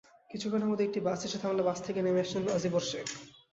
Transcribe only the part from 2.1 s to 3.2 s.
আসেন আজিবর শেখ।